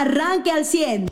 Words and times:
arranque 0.00 0.50
al 0.50 0.64
100. 0.64 1.10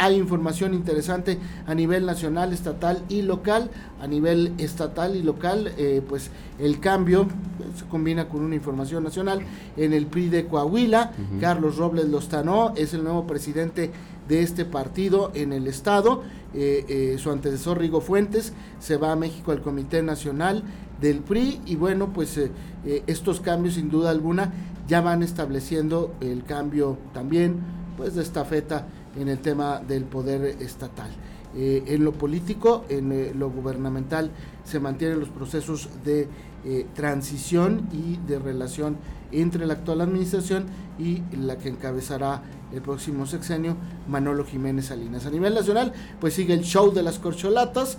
Hay 0.00 0.16
información 0.16 0.74
interesante 0.74 1.38
a 1.66 1.74
nivel 1.74 2.06
nacional, 2.06 2.52
estatal 2.52 3.02
y 3.08 3.22
local. 3.22 3.70
A 4.00 4.06
nivel 4.06 4.52
estatal 4.58 5.16
y 5.16 5.22
local, 5.22 5.72
eh, 5.76 6.02
pues 6.06 6.30
el 6.60 6.78
cambio 6.78 7.26
se 7.76 7.84
combina 7.86 8.28
con 8.28 8.42
una 8.42 8.54
información 8.54 9.02
nacional. 9.02 9.40
En 9.76 9.92
el 9.92 10.06
PRI 10.06 10.28
de 10.28 10.46
Coahuila, 10.46 11.12
Carlos 11.40 11.78
Robles 11.78 12.08
Lozano 12.08 12.74
es 12.76 12.94
el 12.94 13.02
nuevo 13.02 13.26
presidente 13.26 13.90
de 14.28 14.42
este 14.42 14.64
partido 14.64 15.32
en 15.34 15.52
el 15.52 15.66
estado. 15.66 16.22
Eh, 16.54 16.84
eh, 16.88 17.16
su 17.18 17.30
antecesor 17.30 17.78
Rigo 17.78 18.00
Fuentes 18.00 18.52
se 18.78 18.98
va 18.98 19.12
a 19.12 19.16
México 19.16 19.50
al 19.50 19.62
Comité 19.62 20.02
Nacional 20.02 20.62
del 21.00 21.20
PRI 21.20 21.60
y 21.66 21.76
bueno, 21.76 22.12
pues 22.12 22.40
estos 23.06 23.40
cambios 23.40 23.74
sin 23.74 23.88
duda 23.90 24.10
alguna 24.10 24.52
ya 24.88 25.00
van 25.00 25.22
estableciendo 25.22 26.14
el 26.20 26.44
cambio 26.44 26.98
también 27.12 27.77
pues 27.98 28.14
de 28.14 28.22
estafeta 28.22 28.86
en 29.18 29.28
el 29.28 29.40
tema 29.40 29.80
del 29.80 30.04
poder 30.04 30.56
estatal. 30.62 31.10
Eh, 31.56 31.82
en 31.88 32.04
lo 32.04 32.12
político, 32.12 32.84
en 32.88 33.10
eh, 33.10 33.32
lo 33.34 33.50
gubernamental, 33.50 34.30
se 34.64 34.78
mantienen 34.78 35.18
los 35.18 35.30
procesos 35.30 35.88
de 36.04 36.28
eh, 36.64 36.86
transición 36.94 37.88
y 37.92 38.18
de 38.28 38.38
relación 38.38 38.96
entre 39.32 39.66
la 39.66 39.74
actual 39.74 40.02
administración 40.02 40.66
y 40.98 41.22
la 41.36 41.58
que 41.58 41.70
encabezará 41.70 42.42
el 42.72 42.82
próximo 42.82 43.26
sexenio, 43.26 43.76
Manolo 44.08 44.44
Jiménez 44.44 44.86
Salinas. 44.86 45.26
A 45.26 45.30
nivel 45.30 45.54
nacional, 45.54 45.92
pues 46.20 46.34
sigue 46.34 46.54
el 46.54 46.62
show 46.62 46.92
de 46.92 47.02
las 47.02 47.18
corcholatas, 47.18 47.98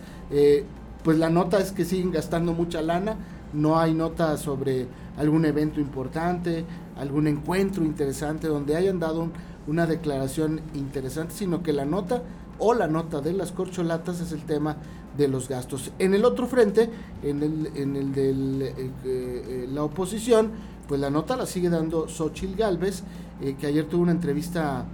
pues 1.04 1.18
la 1.18 1.30
nota 1.30 1.60
es 1.60 1.72
que 1.72 1.86
siguen 1.86 2.12
gastando 2.12 2.54
mucha 2.54 2.82
lana, 2.82 3.18
no 3.54 3.80
hay 3.80 3.94
nota 3.94 4.38
sobre 4.38 4.88
algún 5.18 5.46
evento 5.46 5.80
importante, 5.80 6.66
algún 6.98 7.28
encuentro 7.28 7.84
interesante 7.84 8.48
donde 8.48 8.76
hayan 8.76 9.00
dado 9.00 9.22
un 9.24 9.32
una 9.70 9.86
declaración 9.86 10.62
interesante, 10.74 11.36
sino 11.36 11.62
que 11.62 11.72
la 11.74 11.86
nota 11.86 12.24
o 12.58 12.74
la 12.74 12.88
nota 12.88 13.22
de 13.22 13.34
las 13.34 13.52
corcholatas 13.52 14.20
es 14.20 14.32
el 14.32 14.44
tema 14.44 14.78
de 15.16 15.28
los 15.28 15.48
gastos. 15.48 15.92
En 16.00 16.14
el 16.14 16.26
otro 16.26 16.48
frente, 16.48 16.90
en 17.24 17.44
el, 17.44 17.72
en 17.76 17.96
el 17.96 18.14
de 18.14 18.30
eh, 18.32 18.92
eh, 19.06 19.70
la 19.72 19.84
oposición, 19.84 20.52
pues 20.88 21.00
la 21.00 21.10
nota 21.10 21.38
la 21.38 21.46
sigue 21.46 21.70
dando 21.70 22.08
Xochil 22.08 22.56
Galvez, 22.56 23.04
eh, 23.42 23.56
que 23.60 23.68
ayer 23.68 23.86
tuvo 23.86 24.02
una 24.02 24.12
entrevista, 24.12 24.86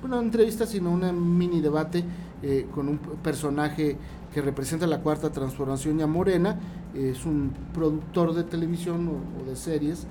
bueno, 0.00 0.16
no 0.16 0.22
entrevista, 0.22 0.64
sino 0.64 0.92
un 0.92 1.36
mini 1.36 1.60
debate 1.60 2.04
con 2.72 2.88
un 2.88 2.98
personaje 2.98 3.96
que 4.32 4.42
representa 4.42 4.86
la 4.86 5.00
cuarta 5.00 5.30
transformación 5.30 5.98
ya 5.98 6.06
morena, 6.06 6.58
es 6.94 7.24
un 7.24 7.52
productor 7.72 8.34
de 8.34 8.44
televisión 8.44 9.08
o, 9.08 9.48
de 9.48 9.56
series, 9.56 10.06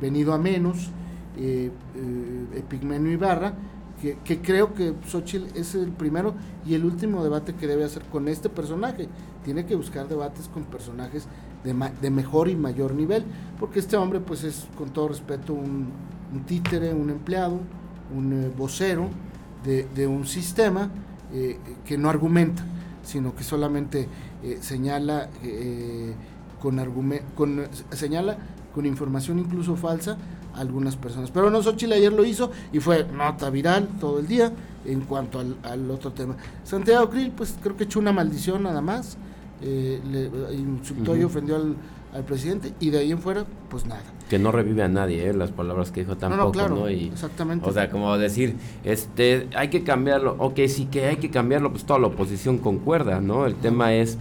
venido 0.00 0.32
a 0.32 0.38
menos, 0.38 0.90
eh, 1.36 1.70
eh, 1.94 2.58
Epigmenio 2.58 3.12
Ibarra, 3.12 3.54
que, 4.00 4.40
creo 4.40 4.74
que 4.74 4.94
Xochitl 5.06 5.58
es 5.58 5.74
el 5.74 5.90
primero 5.90 6.34
y 6.66 6.74
el 6.74 6.84
último 6.84 7.22
debate 7.24 7.54
que 7.54 7.66
debe 7.66 7.84
hacer 7.84 8.02
con 8.04 8.28
este 8.28 8.48
personaje. 8.48 9.08
Tiene 9.44 9.64
que 9.64 9.74
buscar 9.74 10.08
debates 10.08 10.48
con 10.48 10.64
personajes 10.64 11.26
de, 11.64 11.74
de 12.00 12.10
mejor 12.10 12.48
y 12.48 12.56
mayor 12.56 12.94
nivel, 12.94 13.24
porque 13.58 13.78
este 13.78 13.96
hombre 13.96 14.20
pues 14.20 14.44
es 14.44 14.66
con 14.76 14.90
todo 14.90 15.08
respeto 15.08 15.54
un, 15.54 15.88
títere, 16.46 16.92
un 16.92 17.10
empleado, 17.10 17.60
un 18.14 18.32
eh, 18.32 18.50
vocero 18.56 19.08
de, 19.64 20.06
un 20.06 20.26
sistema 20.26 20.90
eh, 21.32 21.58
que 21.84 21.98
no 21.98 22.08
argumenta, 22.08 22.64
sino 23.06 23.34
que 23.34 23.44
solamente 23.44 24.08
señala 24.60 25.30
con, 26.60 26.78
con 27.34 27.68
señala 27.90 28.36
con 28.74 28.84
información 28.84 29.38
incluso 29.38 29.74
falsa 29.74 30.18
algunas 30.54 30.96
personas. 30.96 31.30
Pero 31.30 31.50
no, 31.50 31.62
Xochitl 31.62 31.92
ayer 31.92 32.12
lo 32.12 32.24
hizo 32.24 32.50
y 32.72 32.80
fue 32.80 33.04
nota 33.04 33.48
viral 33.50 33.88
todo 34.00 34.18
el 34.18 34.26
día 34.26 34.52
en 34.84 35.00
cuanto 35.02 35.40
al, 35.40 35.90
otro 35.90 36.12
tema. 36.12 36.36
Santiago 36.64 37.08
Krill, 37.10 37.30
pues 37.30 37.56
creo 37.62 37.76
que 37.76 37.84
echó 37.84 37.98
una 38.00 38.12
maldición 38.12 38.62
nada 38.62 38.80
más, 38.80 39.16
eh, 39.62 40.00
le 40.10 40.54
insultó 40.54 41.16
y 41.16 41.24
ofendió 41.24 41.56
al, 41.56 41.76
presidente 42.26 42.72
y 42.80 42.88
de 42.88 42.98
ahí 42.98 43.12
en 43.12 43.18
fuera, 43.18 43.44
pues 43.68 43.84
nada. 43.84 44.02
Que 44.28 44.38
no 44.38 44.50
revive 44.50 44.82
a 44.82 44.88
nadie, 44.88 45.28
¿eh? 45.28 45.34
las 45.34 45.52
palabras 45.52 45.92
que 45.92 46.00
dijo 46.00 46.16
tampoco, 46.16 46.46
¿no? 46.46 46.52
claro, 46.52 46.90
Y, 46.90 47.08
exactamente. 47.08 47.68
O 47.68 47.72
sea, 47.72 47.90
como 47.90 48.16
decir, 48.18 48.56
este, 48.84 49.48
hay 49.54 49.68
que 49.68 49.84
cambiarlo, 49.84 50.34
ok, 50.38 50.60
sí 50.68 50.86
que 50.86 51.06
hay 51.06 51.16
que 51.16 51.30
cambiarlo, 51.30 51.70
pues 51.70 51.84
toda 51.84 52.00
la 52.00 52.08
oposición 52.08 52.58
concuerda, 52.58 53.20
¿no? 53.20 53.46
El 53.46 53.54
tema 53.54 53.94
es 53.94 54.18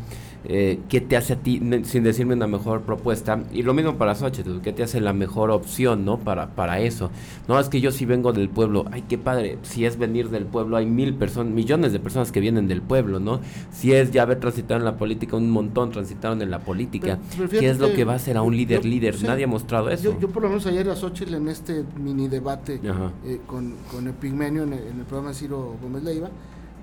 eh, 0.47 0.79
qué 0.89 1.01
te 1.01 1.17
hace 1.17 1.33
a 1.33 1.35
ti, 1.37 1.61
sin 1.83 2.03
decirme 2.03 2.33
una 2.33 2.47
mejor 2.47 2.81
propuesta, 2.81 3.43
y 3.51 3.63
lo 3.63 3.73
mismo 3.73 3.95
para 3.95 4.15
Xochitl, 4.15 4.61
qué 4.61 4.73
te 4.73 4.83
hace 4.83 5.01
la 5.01 5.13
mejor 5.13 5.51
opción, 5.51 6.05
¿no? 6.05 6.19
Para, 6.19 6.55
para 6.55 6.79
eso. 6.79 7.11
No, 7.47 7.59
es 7.59 7.69
que 7.69 7.81
yo 7.81 7.91
sí 7.91 8.05
vengo 8.05 8.33
del 8.33 8.49
pueblo, 8.49 8.85
ay, 8.91 9.03
qué 9.07 9.17
padre, 9.17 9.57
si 9.63 9.85
es 9.85 9.97
venir 9.97 10.29
del 10.29 10.45
pueblo, 10.45 10.77
hay 10.77 10.85
mil 10.85 11.15
personas, 11.15 11.53
millones 11.53 11.91
de 11.91 11.99
personas 11.99 12.31
que 12.31 12.39
vienen 12.39 12.67
del 12.67 12.81
pueblo, 12.81 13.19
¿no? 13.19 13.41
Si 13.71 13.93
es 13.93 14.11
ya 14.11 14.23
haber 14.23 14.39
transitado 14.39 14.79
en 14.79 14.85
la 14.85 14.97
política, 14.97 15.35
un 15.37 15.49
montón 15.49 15.91
transitaron 15.91 16.41
en 16.41 16.51
la 16.51 16.59
política, 16.59 17.19
¿qué 17.49 17.69
es 17.69 17.79
lo 17.79 17.93
que 17.93 18.03
va 18.03 18.15
a 18.15 18.19
ser 18.19 18.37
a 18.37 18.41
un 18.41 18.55
líder 18.55 18.85
líder? 18.85 19.21
Nadie 19.23 19.45
ha 19.45 19.47
mostrado 19.47 19.89
eso. 19.89 20.17
Yo, 20.19 20.29
por 20.29 20.43
lo 20.43 20.49
menos 20.49 20.65
ayer 20.65 20.89
a 20.89 20.95
Xochitl 20.95 21.35
en 21.35 21.47
este 21.47 21.83
mini 21.97 22.27
debate 22.27 22.79
eh, 23.25 23.41
con, 23.47 23.73
con 23.91 24.07
el 24.07 24.13
Pigmenio 24.13 24.63
en 24.63 24.73
el, 24.73 25.05
programa 25.07 25.33
Ciro 25.33 25.77
Gómez 25.81 26.03
Leiva, 26.03 26.29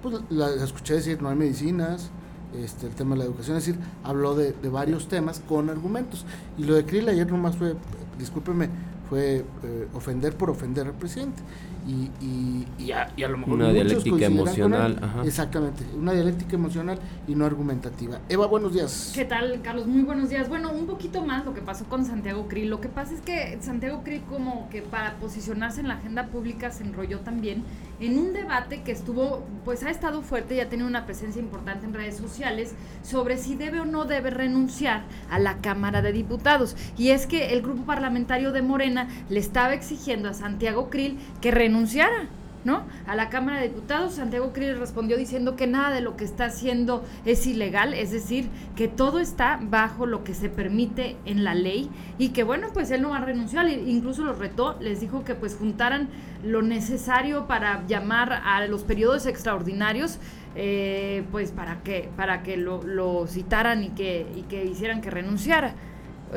pues 0.03 0.21
la 0.31 0.53
escuché 0.65 0.95
decir, 0.95 1.23
no 1.23 1.29
hay 1.29 1.37
medicinas, 1.37 2.11
este, 2.55 2.87
el 2.87 2.95
tema 2.95 3.15
de 3.15 3.21
la 3.21 3.25
educación, 3.25 3.57
es 3.57 3.67
decir, 3.67 3.81
habló 4.05 4.35
de, 4.35 4.53
de 4.53 4.69
varios 4.69 5.09
temas 5.09 5.41
con 5.49 5.71
argumentos. 5.71 6.25
Y 6.59 6.65
lo 6.65 6.75
de 6.75 6.85
Krill 6.85 7.09
ayer 7.09 7.31
nomás 7.31 7.57
fue, 7.57 7.75
discúlpeme, 8.19 8.69
fue 9.09 9.45
eh, 9.63 9.89
ofender 9.95 10.37
por 10.37 10.51
ofender 10.51 10.87
al 10.87 10.95
presidente. 10.95 11.43
Y, 11.87 12.11
y, 12.25 12.67
y, 12.79 12.93
a, 12.93 13.29
lo 13.29 13.39
mejor 13.39 13.55
una 13.55 13.73
dialéctica 13.73 14.27
emocional. 14.27 14.99
Exactamente, 15.25 15.85
una 15.97 16.13
dialéctica 16.13 16.55
emocional 16.55 16.99
y 17.27 17.35
no 17.35 17.45
argumentativa. 17.45 18.21
Eva, 18.29 18.47
buenos 18.47 18.73
días. 18.73 19.13
¿Qué 19.15 19.25
tal, 19.25 19.61
Carlos? 19.63 19.87
Muy 19.87 20.03
buenos 20.03 20.29
días. 20.31 20.49
Bueno, 20.49 20.71
un 20.71 20.87
poquito 20.87 21.25
más 21.25 21.45
lo 21.45 21.55
que 21.55 21.61
pasó 21.61 21.85
con 21.87 22.05
Santiago 22.05 22.47
Krill. 22.47 22.71
Lo 22.71 22.81
que 22.81 22.89
pasa 22.89 23.15
es 23.15 23.21
que 23.21 23.59
Santiago 23.61 24.03
Krill 24.05 24.23
como 24.29 24.69
que 24.71 24.83
para 24.83 25.17
posicionarse 25.17 25.81
en 25.81 25.89
la 25.89 25.95
agenda 25.95 26.27
pública 26.27 26.71
se 26.71 26.85
enrolló 26.85 27.21
también 27.21 27.65
en 28.01 28.19
un 28.19 28.33
debate 28.33 28.83
que 28.83 28.93
estuvo, 28.93 29.45
pues 29.65 29.85
ha 29.85 29.91
estado 29.91 30.23
fuerte 30.23 30.57
y 30.57 30.61
ha 30.61 30.69
tenido 30.69 30.89
una 30.89 31.07
presencia 31.07 31.41
importante 31.41 31.87
en 31.87 31.95
redes 31.95 32.17
sociales 32.17 32.75
sobre 33.03 33.39
si 33.39 33.55
debe 33.55 33.81
o 33.81 33.85
no 33.85 34.05
debe 34.05 34.31
renunciar 34.31 35.05
a 35.31 35.39
la 35.39 35.59
Cámara 35.59 36.03
de 36.03 36.13
Diputados. 36.13 36.77
Y 36.99 37.11
es 37.11 37.27
que 37.27 37.53
el 37.53 37.63
grupo 37.63 37.85
parlamentario 37.85 38.53
de 38.53 38.63
Morena 38.63 39.09
le 39.29 39.39
estaba 39.39 39.75
exigiendo 39.75 40.29
a 40.29 40.35
Santiago 40.35 40.91
Krill 40.91 41.19
que 41.41 41.51
renunciara. 41.73 42.29
¿no? 42.65 42.85
A 43.09 43.17
la 43.17 43.29
Cámara 43.29 43.59
de 43.59 43.71
Diputados, 43.71 44.15
Santiago 44.15 44.53
Krill 44.53 44.79
respondió 44.79 45.17
diciendo 45.17 45.57
que 45.57 45.67
nada 45.67 45.93
de 45.93 46.01
lo 46.01 46.17
que 46.17 46.25
está 46.25 46.45
haciendo 46.45 47.05
es 47.25 47.45
ilegal, 47.45 47.93
es 47.93 48.13
decir, 48.13 48.49
que 48.77 48.87
todo 48.87 49.19
está 49.19 49.59
bajo 49.61 50.07
lo 50.07 50.23
que 50.23 50.33
se 50.33 50.49
permite 50.49 51.17
en 51.25 51.43
la 51.43 51.57
ley 51.57 51.91
y 52.19 52.29
que 52.29 52.45
bueno, 52.45 52.69
pues 52.73 52.93
él 52.93 53.03
no 53.03 53.11
va 53.11 53.17
a 53.17 53.25
renunciar, 53.25 53.69
incluso 53.69 54.23
los 54.23 54.39
retó, 54.39 54.77
les 54.79 55.01
dijo 55.01 55.25
que 55.25 55.35
pues 55.35 55.57
juntaran 55.57 56.09
lo 56.45 56.63
necesario 56.63 57.49
para 57.49 57.85
llamar 57.89 58.33
a 58.33 58.65
los 58.69 58.85
periodos 58.85 59.27
extraordinarios, 59.27 60.21
eh, 60.55 61.25
pues 61.33 61.51
para 61.51 61.83
que, 61.83 62.11
para 62.17 62.45
que 62.45 62.57
lo, 62.57 62.85
lo 62.85 63.27
citaran 63.27 63.83
y 63.83 63.89
que, 63.89 64.25
y 64.37 64.43
que 64.43 64.65
hicieran 64.65 65.01
que 65.01 65.11
renunciara. 65.11 65.75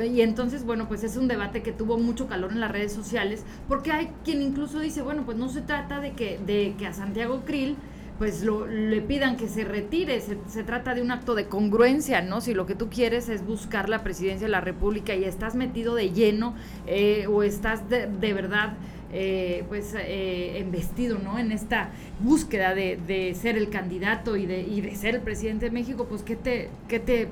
Y 0.03 0.21
entonces, 0.21 0.65
bueno, 0.65 0.87
pues 0.87 1.03
es 1.03 1.15
un 1.15 1.27
debate 1.27 1.61
que 1.61 1.71
tuvo 1.71 1.97
mucho 1.97 2.27
calor 2.27 2.51
en 2.51 2.59
las 2.59 2.71
redes 2.71 2.91
sociales, 2.91 3.43
porque 3.67 3.91
hay 3.91 4.09
quien 4.23 4.41
incluso 4.41 4.79
dice, 4.79 5.01
bueno, 5.01 5.23
pues 5.25 5.37
no 5.37 5.49
se 5.49 5.61
trata 5.61 5.99
de 5.99 6.13
que, 6.13 6.39
de 6.45 6.75
que 6.77 6.87
a 6.87 6.93
Santiago 6.93 7.43
Krill 7.45 7.77
pues 8.17 8.43
lo, 8.43 8.65
le 8.65 9.01
pidan 9.01 9.35
que 9.35 9.47
se 9.47 9.65
retire, 9.65 10.21
se, 10.21 10.63
trata 10.63 10.95
de 10.95 11.01
un 11.01 11.11
acto 11.11 11.35
de 11.35 11.47
congruencia, 11.47 12.21
¿no? 12.21 12.39
Si 12.39 12.53
lo 12.53 12.65
que 12.65 12.75
tú 12.75 12.89
quieres 12.89 13.27
es 13.27 13.45
buscar 13.45 13.89
la 13.89 14.03
presidencia 14.03 14.47
de 14.47 14.51
la 14.51 14.61
República 14.61 15.15
y 15.15 15.25
estás 15.25 15.55
metido 15.55 15.95
de 15.95 16.11
lleno 16.11 16.55
eh, 16.87 17.27
o 17.27 17.43
estás 17.43 17.89
de, 17.89 18.07
de 18.07 18.33
verdad... 18.33 18.73
Eh, 19.17 19.63
pues 19.69 19.95
eh, 19.97 20.57
embestido 20.57 21.19
¿no? 21.19 21.39
en 21.39 21.53
esta 21.53 21.89
búsqueda 22.19 22.75
de, 22.75 22.99
de, 23.07 23.33
ser 23.33 23.55
el 23.55 23.69
candidato 23.69 24.35
y 24.35 24.45
de, 24.45 24.59
y 24.59 24.81
de 24.81 24.93
ser 24.95 25.15
el 25.15 25.21
presidente 25.21 25.65
de 25.65 25.71
México, 25.71 26.05
pues 26.09 26.21
¿qué 26.21 26.35
te, 26.35 26.69
qué 26.89 26.99
te 26.99 27.29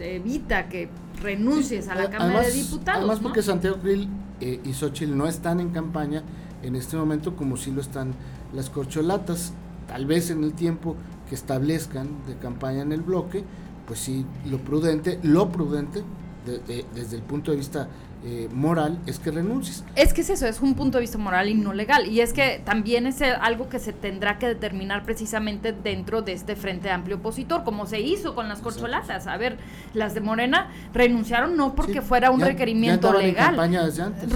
evita 0.00 0.68
que 0.68 0.88
renuncies 1.20 1.88
a 1.88 1.94
la 1.94 2.10
Cámara 2.10 2.42
de 2.42 2.52
Diputados. 2.52 2.98
Además, 2.98 3.20
porque 3.20 3.42
Santiago 3.42 3.76
Krill 3.80 4.08
eh, 4.40 4.60
y 4.64 4.72
Xochitl 4.72 5.16
no 5.16 5.26
están 5.26 5.60
en 5.60 5.70
campaña 5.70 6.22
en 6.62 6.76
este 6.76 6.96
momento 6.96 7.36
como 7.36 7.56
si 7.56 7.70
lo 7.70 7.80
están 7.80 8.14
las 8.52 8.70
corcholatas. 8.70 9.52
Tal 9.88 10.06
vez 10.06 10.30
en 10.30 10.42
el 10.44 10.52
tiempo 10.52 10.96
que 11.28 11.34
establezcan 11.34 12.08
de 12.26 12.36
campaña 12.36 12.82
en 12.82 12.92
el 12.92 13.02
bloque, 13.02 13.44
pues 13.86 14.00
sí, 14.00 14.26
lo 14.46 14.58
prudente, 14.58 15.20
lo 15.22 15.50
prudente, 15.50 16.02
desde 16.46 17.16
el 17.16 17.22
punto 17.22 17.50
de 17.50 17.56
vista 17.56 17.88
eh, 18.24 18.48
moral 18.52 18.98
es 19.06 19.20
que 19.20 19.30
renuncies. 19.30 19.84
Es 19.94 20.12
que 20.12 20.22
es 20.22 20.30
eso, 20.30 20.48
es 20.48 20.60
un 20.60 20.74
punto 20.74 20.98
de 20.98 21.02
vista 21.02 21.16
moral 21.16 21.48
y 21.48 21.54
no 21.54 21.72
legal. 21.72 22.08
Y 22.08 22.22
es 22.22 22.32
que 22.32 22.60
también 22.64 23.06
es 23.06 23.22
algo 23.22 23.68
que 23.68 23.78
se 23.78 23.92
tendrá 23.92 24.38
que 24.38 24.48
determinar 24.48 25.04
precisamente 25.04 25.72
dentro 25.72 26.22
de 26.22 26.32
este 26.32 26.56
Frente 26.56 26.90
Amplio 26.90 27.18
Opositor, 27.18 27.62
como 27.62 27.86
se 27.86 28.00
hizo 28.00 28.34
con 28.34 28.48
las 28.48 28.60
corcholatas. 28.60 29.28
A 29.28 29.36
ver, 29.36 29.58
las 29.94 30.14
de 30.14 30.20
Morena 30.20 30.70
renunciaron 30.92 31.56
no 31.56 31.76
porque 31.76 32.02
fuera 32.02 32.32
un 32.32 32.40
requerimiento 32.40 33.12
legal. 33.12 33.56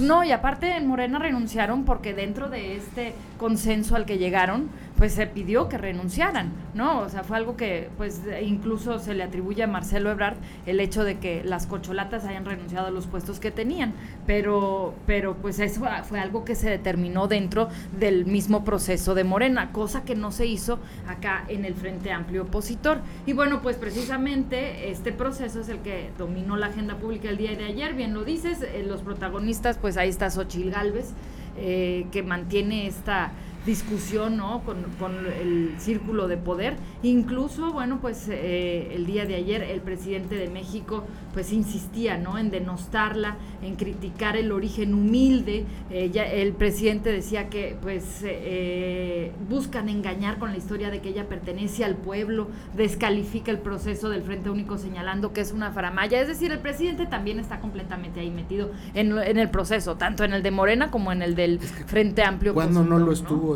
No, 0.01 0.23
y 0.23 0.31
aparte 0.31 0.77
en 0.77 0.87
Morena 0.87 1.19
renunciaron 1.19 1.83
porque 1.83 2.13
dentro 2.13 2.49
de 2.49 2.77
este 2.77 3.13
consenso 3.37 3.97
al 3.97 4.05
que 4.05 4.17
llegaron, 4.17 4.69
pues 5.01 5.13
se 5.13 5.25
pidió 5.25 5.67
que 5.67 5.79
renunciaran, 5.79 6.51
¿no? 6.75 6.99
O 6.99 7.09
sea, 7.09 7.23
fue 7.23 7.35
algo 7.35 7.57
que 7.57 7.89
pues 7.97 8.21
incluso 8.43 8.99
se 8.99 9.15
le 9.15 9.23
atribuye 9.23 9.63
a 9.63 9.67
Marcelo 9.67 10.11
Ebrard 10.11 10.37
el 10.67 10.79
hecho 10.79 11.03
de 11.03 11.17
que 11.17 11.43
las 11.43 11.65
cocholatas 11.65 12.25
hayan 12.25 12.45
renunciado 12.45 12.85
a 12.85 12.91
los 12.91 13.07
puestos 13.07 13.39
que 13.39 13.49
tenían, 13.49 13.95
pero 14.27 14.93
pero 15.07 15.37
pues 15.37 15.59
eso 15.59 15.81
fue 16.03 16.19
algo 16.19 16.45
que 16.45 16.53
se 16.53 16.69
determinó 16.69 17.27
dentro 17.27 17.69
del 17.99 18.27
mismo 18.27 18.63
proceso 18.63 19.15
de 19.15 19.23
Morena, 19.23 19.71
cosa 19.71 20.03
que 20.03 20.13
no 20.13 20.31
se 20.31 20.45
hizo 20.45 20.77
acá 21.07 21.45
en 21.47 21.65
el 21.65 21.73
Frente 21.73 22.11
Amplio 22.11 22.43
Opositor. 22.43 22.99
Y 23.25 23.33
bueno, 23.33 23.63
pues 23.63 23.77
precisamente 23.77 24.91
este 24.91 25.11
proceso 25.11 25.61
es 25.61 25.69
el 25.69 25.79
que 25.79 26.11
dominó 26.19 26.57
la 26.57 26.67
agenda 26.67 26.97
pública 26.97 27.27
el 27.27 27.37
día 27.37 27.55
de 27.55 27.63
ayer, 27.63 27.95
bien 27.95 28.13
lo 28.13 28.23
dices, 28.23 28.61
eh, 28.61 28.85
los 28.87 29.01
protagonistas, 29.01 29.79
pues 29.79 29.97
ahí 29.97 30.09
está 30.09 30.29
Xochil 30.29 30.69
Gálvez, 30.69 31.15
eh, 31.57 32.05
que 32.11 32.21
mantiene 32.21 32.85
esta 32.85 33.31
discusión 33.65 34.37
¿no? 34.37 34.61
con, 34.63 34.77
el 35.39 35.75
círculo 35.77 36.27
de 36.27 36.37
poder. 36.37 36.75
Incluso, 37.03 37.71
bueno, 37.71 37.99
pues 38.01 38.27
eh, 38.29 38.93
el 38.93 39.05
día 39.05 39.25
de 39.25 39.35
ayer 39.35 39.61
el 39.63 39.81
presidente 39.81 40.35
de 40.35 40.49
México 40.49 41.03
pues 41.33 41.53
insistía 41.53 42.17
¿no? 42.17 42.37
en 42.37 42.51
denostarla, 42.51 43.37
en 43.61 43.75
criticar 43.75 44.35
el 44.35 44.51
origen 44.51 44.93
humilde. 44.93 45.65
Eh, 45.89 46.09
ya 46.11 46.23
el 46.25 46.53
presidente 46.53 47.11
decía 47.11 47.49
que 47.49 47.77
pues 47.81 48.21
eh, 48.23 49.31
buscan 49.49 49.89
engañar 49.89 50.39
con 50.39 50.51
la 50.51 50.57
historia 50.57 50.89
de 50.89 50.99
que 50.99 51.09
ella 51.09 51.27
pertenece 51.27 51.85
al 51.85 51.95
pueblo, 51.95 52.47
descalifica 52.75 53.51
el 53.51 53.59
proceso 53.59 54.09
del 54.09 54.23
Frente 54.23 54.49
Único 54.49 54.77
señalando 54.77 55.33
que 55.33 55.41
es 55.41 55.51
una 55.51 55.71
faramaya. 55.71 56.19
Es 56.19 56.27
decir, 56.27 56.51
el 56.51 56.59
presidente 56.59 57.05
también 57.05 57.39
está 57.39 57.59
completamente 57.59 58.19
ahí 58.19 58.31
metido 58.31 58.71
en, 58.93 59.17
en 59.17 59.37
el 59.37 59.49
proceso, 59.49 59.95
tanto 59.95 60.23
en 60.23 60.33
el 60.33 60.43
de 60.43 60.51
Morena 60.51 60.91
como 60.91 61.11
en 61.11 61.21
el 61.21 61.35
del 61.35 61.59
Frente 61.59 62.23
Amplio. 62.23 62.53
Cuando 62.53 62.83
no 62.83 62.97
lo 62.97 63.11
estuvo 63.11 63.50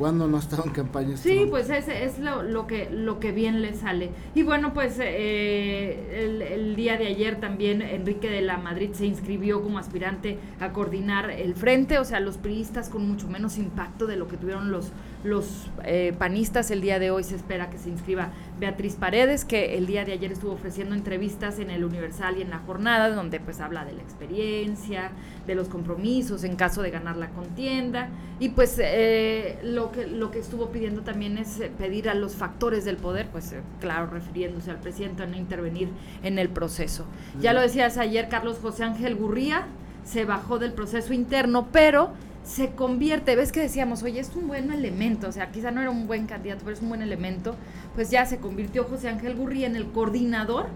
cuando 0.00 0.26
no 0.26 0.38
estaba 0.38 0.64
en 0.64 0.70
campaña? 0.70 1.16
Sí, 1.18 1.46
pues 1.50 1.68
ese 1.68 2.04
es 2.04 2.18
lo, 2.18 2.66
que, 2.66 2.88
lo 2.90 3.20
que 3.20 3.32
bien 3.32 3.60
le 3.60 3.74
sale. 3.74 4.10
Y 4.34 4.42
bueno, 4.42 4.72
pues 4.72 4.98
eh, 4.98 6.24
el, 6.24 6.40
el, 6.40 6.74
día 6.74 6.96
de 6.96 7.06
ayer 7.06 7.38
también 7.38 7.82
Enrique 7.82 8.30
de 8.30 8.40
la 8.40 8.56
Madrid 8.56 8.92
se 8.94 9.04
inscribió 9.04 9.62
como 9.62 9.78
aspirante 9.78 10.38
a 10.58 10.72
coordinar 10.72 11.30
el 11.30 11.54
frente, 11.54 11.98
o 11.98 12.04
sea, 12.06 12.18
los 12.20 12.38
priistas 12.38 12.88
con 12.88 13.06
mucho 13.06 13.28
menos 13.28 13.58
impacto 13.58 14.06
de 14.06 14.16
lo 14.16 14.26
que 14.26 14.38
tuvieron 14.38 14.70
los 14.70 14.90
los 15.24 15.68
eh, 15.84 16.14
panistas. 16.18 16.70
El 16.70 16.80
día 16.80 16.98
de 16.98 17.10
hoy 17.10 17.24
se 17.24 17.36
espera 17.36 17.70
que 17.70 17.78
se 17.78 17.88
inscriba 17.88 18.30
Beatriz 18.58 18.96
Paredes, 18.96 19.44
que 19.44 19.76
el 19.76 19.86
día 19.86 20.04
de 20.04 20.12
ayer 20.12 20.32
estuvo 20.32 20.52
ofreciendo 20.52 20.94
entrevistas 20.94 21.58
en 21.58 21.70
el 21.70 21.84
Universal 21.84 22.38
y 22.38 22.42
en 22.42 22.50
la 22.50 22.58
jornada, 22.58 23.10
donde 23.10 23.40
pues 23.40 23.60
habla 23.60 23.84
de 23.84 23.92
la 23.92 24.02
experiencia, 24.02 25.10
de 25.46 25.54
los 25.54 25.68
compromisos 25.68 26.44
en 26.44 26.56
caso 26.56 26.82
de 26.82 26.90
ganar 26.90 27.16
la 27.16 27.28
contienda. 27.30 28.08
Y 28.38 28.50
pues 28.50 28.76
eh, 28.78 29.58
lo, 29.62 29.92
que, 29.92 30.06
lo 30.06 30.30
que 30.30 30.38
estuvo 30.38 30.70
pidiendo 30.70 31.02
también 31.02 31.38
es 31.38 31.60
eh, 31.60 31.70
pedir 31.76 32.08
a 32.08 32.14
los 32.14 32.34
factores 32.34 32.84
del 32.84 32.96
poder, 32.96 33.28
pues 33.30 33.54
claro, 33.80 34.06
refiriéndose 34.06 34.70
al 34.70 34.78
presidente 34.78 35.22
a 35.22 35.26
no 35.26 35.36
intervenir 35.36 35.88
en 36.22 36.38
el 36.38 36.48
proceso. 36.48 37.04
Ya 37.40 37.52
lo 37.52 37.60
decías 37.60 37.98
ayer, 37.98 38.28
Carlos 38.28 38.58
José 38.60 38.84
Ángel 38.84 39.16
Gurría 39.16 39.66
se 40.04 40.24
bajó 40.24 40.58
del 40.58 40.72
proceso 40.72 41.12
interno, 41.12 41.68
pero 41.70 42.10
se 42.44 42.70
convierte, 42.70 43.36
ves 43.36 43.52
que 43.52 43.60
decíamos, 43.60 44.02
oye, 44.02 44.20
es 44.20 44.34
un 44.34 44.48
buen 44.48 44.72
elemento, 44.72 45.28
o 45.28 45.32
sea, 45.32 45.50
quizá 45.50 45.70
no 45.70 45.80
era 45.80 45.90
un 45.90 46.06
buen 46.06 46.26
candidato, 46.26 46.62
pero 46.64 46.76
es 46.76 46.82
un 46.82 46.88
buen 46.88 47.02
elemento, 47.02 47.54
pues 47.94 48.10
ya 48.10 48.26
se 48.26 48.38
convirtió 48.38 48.84
José 48.84 49.08
Ángel 49.08 49.36
Gurría 49.36 49.66
en 49.66 49.76
el 49.76 49.90
coordinador 49.92 50.66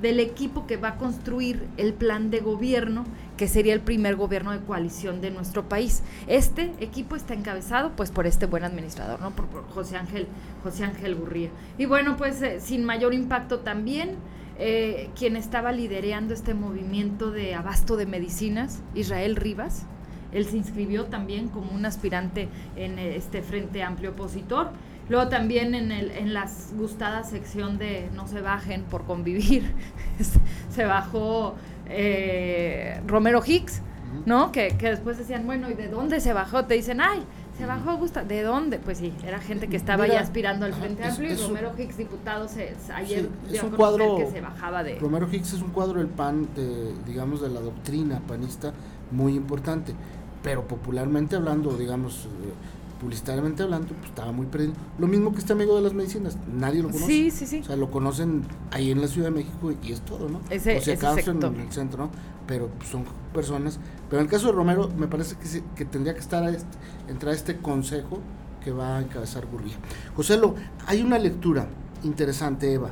del 0.00 0.20
equipo 0.20 0.66
que 0.66 0.76
va 0.76 0.88
a 0.88 0.96
construir 0.96 1.66
el 1.76 1.94
plan 1.94 2.30
de 2.30 2.40
gobierno, 2.40 3.04
que 3.36 3.48
sería 3.48 3.72
el 3.72 3.80
primer 3.80 4.16
gobierno 4.16 4.52
de 4.52 4.58
coalición 4.58 5.20
de 5.20 5.30
nuestro 5.30 5.68
país. 5.68 6.02
Este 6.26 6.72
equipo 6.80 7.16
está 7.16 7.32
encabezado 7.34 7.92
pues 7.96 8.10
por 8.10 8.26
este 8.26 8.46
buen 8.46 8.64
administrador, 8.64 9.20
¿no? 9.20 9.30
Por, 9.30 9.46
José 9.70 9.96
Ángel, 9.96 10.26
José 10.62 10.84
Ángel 10.84 11.14
Gurría. 11.14 11.48
Y 11.78 11.86
bueno, 11.86 12.16
pues 12.16 12.42
eh, 12.42 12.60
sin 12.60 12.84
mayor 12.84 13.14
impacto 13.14 13.60
también, 13.60 14.16
eh, 14.58 15.10
quien 15.16 15.36
estaba 15.36 15.72
liderando 15.72 16.34
este 16.34 16.54
movimiento 16.54 17.30
de 17.30 17.54
abasto 17.54 17.96
de 17.96 18.06
medicinas, 18.06 18.82
Israel 18.94 19.36
Rivas, 19.36 19.86
él 20.34 20.44
se 20.46 20.56
inscribió 20.56 21.06
también 21.06 21.48
como 21.48 21.72
un 21.72 21.86
aspirante 21.86 22.48
en 22.76 22.98
este 22.98 23.40
Frente 23.40 23.82
Amplio 23.82 24.10
Opositor. 24.10 24.70
Luego 25.08 25.28
también 25.28 25.74
en, 25.74 25.92
el, 25.92 26.10
en 26.10 26.34
la 26.34 26.48
gustada 26.76 27.24
sección 27.24 27.78
de 27.78 28.08
No 28.14 28.26
se 28.26 28.40
bajen 28.40 28.82
por 28.82 29.04
convivir, 29.04 29.72
se 30.70 30.84
bajó 30.84 31.54
eh, 31.86 33.00
Romero 33.06 33.42
Hicks, 33.44 33.82
¿no? 34.24 34.50
Que, 34.50 34.74
después 34.80 35.18
decían, 35.18 35.46
bueno, 35.46 35.70
¿y 35.70 35.74
de 35.74 35.88
dónde 35.88 36.20
se 36.20 36.32
bajó? 36.32 36.64
Te 36.64 36.74
dicen, 36.74 37.00
ay, 37.02 37.22
se 37.58 37.66
bajó 37.66 37.90
Augusta. 37.90 38.24
¿De 38.24 38.42
dónde? 38.42 38.78
Pues 38.78 38.98
sí, 38.98 39.12
era 39.26 39.40
gente 39.40 39.68
que 39.68 39.76
estaba 39.76 40.06
ya 40.06 40.20
aspirando 40.20 40.64
al 40.64 40.72
Frente 40.72 41.04
Amplio 41.04 41.32
y 41.32 41.36
Romero 41.36 41.72
Hicks, 41.76 41.98
diputado, 41.98 42.48
se, 42.48 42.74
ayer 42.94 43.28
es 43.52 43.62
un 43.62 43.70
cuadro, 43.70 44.16
que 44.16 44.30
se 44.30 44.40
bajaba 44.40 44.82
de... 44.82 44.98
Romero 44.98 45.28
Hicks 45.30 45.52
es 45.52 45.60
un 45.60 45.70
cuadro 45.70 45.98
del 45.98 46.08
PAN, 46.08 46.48
de, 46.56 46.94
digamos, 47.06 47.42
de 47.42 47.50
la 47.50 47.60
doctrina 47.60 48.20
panista 48.26 48.72
muy 49.10 49.34
importante 49.34 49.94
pero 50.44 50.68
popularmente 50.68 51.36
hablando, 51.36 51.74
digamos, 51.74 52.26
eh, 52.26 53.00
publicitariamente 53.00 53.62
hablando, 53.62 53.88
pues 53.94 54.10
estaba 54.10 54.30
muy 54.30 54.44
perdido. 54.44 54.74
Lo 54.98 55.06
mismo 55.06 55.32
que 55.32 55.38
este 55.38 55.54
amigo 55.54 55.74
de 55.74 55.80
las 55.82 55.94
medicinas, 55.94 56.36
nadie 56.46 56.82
lo 56.82 56.90
conoce. 56.90 57.06
Sí, 57.06 57.30
sí, 57.30 57.46
sí. 57.46 57.60
O 57.60 57.64
sea, 57.64 57.76
lo 57.76 57.90
conocen 57.90 58.42
ahí 58.70 58.90
en 58.90 59.00
la 59.00 59.08
Ciudad 59.08 59.28
de 59.28 59.34
México 59.34 59.72
y, 59.82 59.90
es 59.90 60.02
todo, 60.02 60.28
¿no? 60.28 60.40
Ese, 60.50 60.76
o 60.76 60.80
sea, 60.82 60.94
acaso 60.94 61.30
en, 61.30 61.42
el 61.42 61.72
centro, 61.72 62.04
¿no? 62.04 62.10
Pero 62.46 62.68
son 62.90 63.04
personas. 63.32 63.80
Pero 64.10 64.20
en 64.20 64.26
el 64.26 64.30
caso 64.30 64.48
de 64.48 64.52
Romero, 64.52 64.90
me 64.98 65.06
parece 65.08 65.36
que, 65.36 65.62
que 65.74 65.86
tendría 65.86 66.12
que 66.12 66.20
estar 66.20 66.44
a 66.44 66.50
este, 66.50 66.76
entrar 67.08 67.32
a 67.32 67.36
este 67.36 67.56
consejo 67.56 68.20
que 68.62 68.70
va 68.70 68.98
a 68.98 69.00
encabezar 69.00 69.46
Gurría. 69.46 69.76
José 70.14 70.36
Lo, 70.36 70.54
hay 70.86 71.00
una 71.00 71.18
lectura 71.18 71.68
interesante, 72.02 72.70
Eva. 72.70 72.90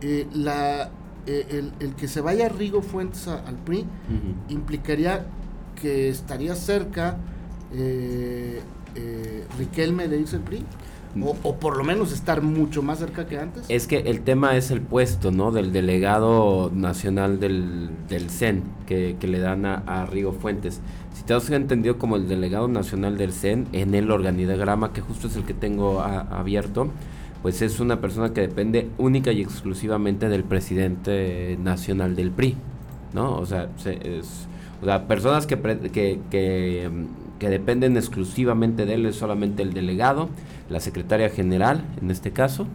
Eh, 0.00 0.28
la, 0.32 0.90
eh, 1.26 1.72
el, 1.80 1.94
que 1.96 2.06
se 2.06 2.20
vaya 2.20 2.48
Rigo 2.48 2.82
Fuentes 2.82 3.26
al 3.26 3.56
PRI 3.56 3.84
implicaría 4.48 5.26
que 5.80 6.08
estaría 6.08 6.54
cerca 6.54 7.16
eh, 7.72 8.60
eh, 8.94 9.44
Riquelme 9.58 10.08
de 10.08 10.20
irse 10.20 10.36
al 10.36 10.42
PRI? 10.42 10.64
O, 11.42 11.56
por 11.56 11.76
lo 11.76 11.82
menos 11.82 12.12
estar 12.12 12.40
mucho 12.40 12.82
más 12.82 13.00
cerca 13.00 13.26
que 13.26 13.36
antes. 13.36 13.64
Es 13.68 13.88
que 13.88 13.98
el 13.98 14.20
tema 14.20 14.56
es 14.56 14.70
el 14.70 14.80
puesto, 14.80 15.32
¿no? 15.32 15.50
Del 15.50 15.72
delegado 15.72 16.70
nacional 16.72 17.40
del, 17.40 17.90
del 18.08 18.30
CEN 18.30 18.62
que, 18.86 19.16
le 19.20 19.40
dan 19.40 19.66
a, 19.66 20.06
Rigo 20.06 20.32
Fuentes. 20.32 20.80
Si 21.14 21.24
te 21.24 21.34
has 21.34 21.50
entendido 21.50 21.98
como 21.98 22.14
el 22.14 22.28
delegado 22.28 22.68
nacional 22.68 23.18
del 23.18 23.32
CEN 23.32 23.66
en 23.72 23.96
el 23.96 24.12
organigrama, 24.12 24.92
que 24.92 25.00
justo 25.00 25.26
es 25.26 25.34
el 25.34 25.42
que 25.42 25.54
tengo 25.54 26.00
abierto, 26.00 26.90
pues 27.42 27.60
es 27.60 27.80
una 27.80 28.00
persona 28.00 28.32
que 28.32 28.42
depende 28.42 28.88
única 28.96 29.32
y 29.32 29.42
exclusivamente 29.42 30.28
del 30.28 30.44
presidente 30.44 31.58
nacional 31.60 32.14
del 32.14 32.30
PRI, 32.30 32.56
¿no? 33.14 33.36
O 33.36 33.46
sea, 33.46 33.68
es 33.84 34.46
o 34.82 34.84
sea, 34.84 35.06
personas 35.06 35.46
que, 35.46 35.58
que, 35.58 36.18
que, 36.30 37.48
dependen 37.48 37.96
exclusivamente 37.96 38.86
de 38.86 38.94
él 38.94 39.06
es 39.06 39.16
solamente 39.16 39.62
el 39.62 39.72
delegado, 39.72 40.28
la 40.68 40.80
secretaria 40.80 41.28
general, 41.28 41.84
en 42.00 42.10
este 42.10 42.30
caso, 42.30 42.66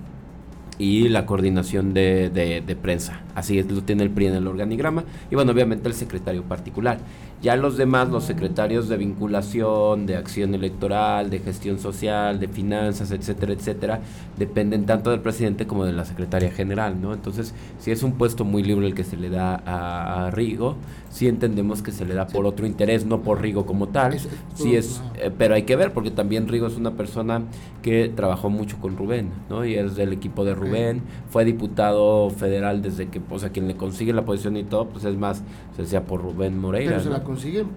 y 0.77 1.07
la 1.07 1.25
coordinación 1.25 1.93
de, 1.93 2.29
de, 2.29 2.61
de, 2.61 2.75
prensa. 2.75 3.21
Así 3.33 3.57
es, 3.57 3.71
lo 3.71 3.81
tiene 3.81 4.03
el 4.03 4.09
PRI 4.09 4.27
en 4.27 4.35
el 4.35 4.47
organigrama. 4.47 5.05
Y 5.31 5.35
bueno, 5.35 5.51
obviamente 5.51 5.87
el 5.87 5.93
secretario 5.93 6.43
particular. 6.43 6.99
Ya 7.41 7.55
los 7.55 7.77
demás, 7.77 8.09
los 8.09 8.23
secretarios 8.23 8.89
de 8.89 8.97
vinculación, 8.97 10.05
de 10.05 10.15
acción 10.15 10.55
electoral, 10.55 11.29
de 11.29 11.39
gestión 11.39 11.79
social, 11.79 12.39
de 12.39 12.47
finanzas, 12.47 13.11
etcétera, 13.11 13.53
etcétera, 13.53 13.99
dependen 14.37 14.85
tanto 14.85 15.11
del 15.11 15.19
presidente 15.19 15.67
como 15.67 15.85
de 15.85 15.93
la 15.93 16.05
secretaria 16.05 16.51
general, 16.51 16.99
¿no? 17.01 17.13
Entonces, 17.13 17.53
si 17.77 17.91
es 17.91 18.03
un 18.03 18.13
puesto 18.13 18.45
muy 18.45 18.63
libre 18.63 18.87
el 18.87 18.95
que 18.95 19.03
se 19.03 19.17
le 19.17 19.29
da 19.29 19.61
a, 19.65 20.31
Rigo, 20.31 20.75
sí 21.09 21.27
entendemos 21.27 21.81
que 21.81 21.91
se 21.91 22.05
le 22.05 22.15
da 22.15 22.25
por 22.27 22.45
otro 22.45 22.65
interés, 22.65 23.05
no 23.05 23.21
por 23.21 23.41
Rigo 23.41 23.65
como 23.65 23.89
tal. 23.89 24.17
sí 24.55 24.75
es, 24.75 25.01
eh, 25.17 25.31
pero 25.37 25.55
hay 25.55 25.63
que 25.63 25.75
ver, 25.75 25.93
porque 25.93 26.11
también 26.11 26.47
Rigo 26.47 26.67
es 26.67 26.77
una 26.77 26.91
persona 26.91 27.43
que 27.81 28.11
trabajó 28.15 28.49
mucho 28.49 28.77
con 28.79 28.97
Rubén, 28.97 29.29
¿no? 29.49 29.65
Y 29.65 29.75
es 29.75 29.95
del 29.95 30.13
equipo 30.13 30.45
de 30.45 30.55
Rubén, 30.55 31.01
fue 31.29 31.45
diputado 31.45 32.29
federal 32.31 32.81
desde 32.81 33.07
que, 33.07 33.21
o 33.29 33.39
sea, 33.39 33.49
quien 33.49 33.67
le 33.67 33.75
consigue 33.75 34.13
la 34.13 34.25
posición 34.25 34.57
y 34.57 34.63
todo, 34.63 34.89
pues 34.89 35.05
es 35.05 35.15
más, 35.15 35.43
se 35.75 35.83
decía 35.83 36.05
por 36.05 36.21
Rubén 36.21 36.59
Moreira 36.59 36.99
consiguen 37.25 37.67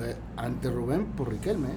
eh, 0.00 0.16
ante 0.36 0.70
Rubén 0.70 1.04
por 1.16 1.30
Riquelme. 1.30 1.68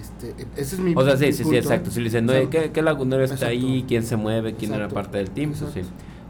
Este, 0.00 0.46
ese 0.56 0.76
es 0.76 0.80
mi 0.80 0.94
O 0.96 1.04
sea, 1.04 1.16
sí, 1.16 1.32
sí, 1.32 1.44
sí, 1.44 1.56
exacto. 1.56 1.90
Si 1.90 1.98
le 1.98 2.04
dicen, 2.04 2.24
no, 2.24 2.32
¿qué, 2.48 2.82
lagunero 2.82 3.24
está 3.24 3.48
ahí? 3.48 3.84
¿Quién 3.86 4.04
se 4.04 4.16
mueve? 4.16 4.54
¿Quién 4.54 4.72
era 4.72 4.88
parte 4.88 5.18
del 5.18 5.30
team? 5.30 5.52
Pues 5.52 5.70
sí. 5.72 5.80